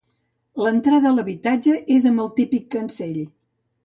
[0.67, 3.21] L'entrada a l'habitatge és amb el típic cancell.